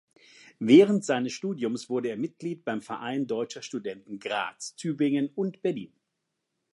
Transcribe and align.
Während 0.57 1.05
seines 1.05 1.31
Studiums 1.33 1.87
wurde 1.87 2.09
er 2.09 2.17
Mitglied 2.17 2.65
beim 2.65 2.81
"Verein 2.81 3.27
Deutscher 3.27 3.61
Studenten 3.61 4.17
Graz, 4.17 4.75
Tübingen 4.75 5.29
und 5.35 5.61
Berlin". 5.61 5.93